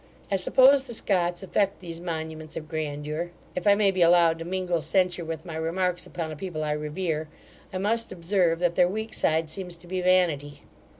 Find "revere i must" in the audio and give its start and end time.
6.71-8.11